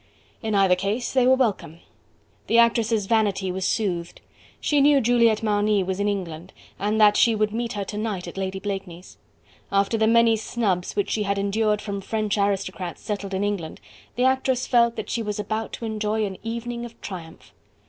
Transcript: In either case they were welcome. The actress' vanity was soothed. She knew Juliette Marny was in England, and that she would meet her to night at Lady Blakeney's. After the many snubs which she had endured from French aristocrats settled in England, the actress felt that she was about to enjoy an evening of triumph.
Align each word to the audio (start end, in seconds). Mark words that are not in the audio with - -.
In 0.41 0.55
either 0.55 0.75
case 0.75 1.13
they 1.13 1.27
were 1.27 1.35
welcome. 1.35 1.79
The 2.47 2.57
actress' 2.57 3.05
vanity 3.05 3.51
was 3.51 3.67
soothed. 3.67 4.19
She 4.59 4.81
knew 4.81 4.99
Juliette 4.99 5.43
Marny 5.43 5.83
was 5.83 5.99
in 5.99 6.07
England, 6.07 6.53
and 6.79 6.99
that 6.99 7.15
she 7.15 7.35
would 7.35 7.53
meet 7.53 7.73
her 7.73 7.83
to 7.83 7.99
night 7.99 8.27
at 8.27 8.35
Lady 8.35 8.57
Blakeney's. 8.59 9.19
After 9.71 9.99
the 9.99 10.07
many 10.07 10.35
snubs 10.37 10.95
which 10.95 11.11
she 11.11 11.21
had 11.21 11.37
endured 11.37 11.81
from 11.83 12.01
French 12.01 12.35
aristocrats 12.39 13.03
settled 13.03 13.35
in 13.35 13.43
England, 13.43 13.79
the 14.15 14.23
actress 14.23 14.65
felt 14.65 14.95
that 14.95 15.07
she 15.11 15.21
was 15.21 15.37
about 15.39 15.71
to 15.73 15.85
enjoy 15.85 16.25
an 16.25 16.39
evening 16.41 16.83
of 16.83 16.99
triumph. 17.01 17.53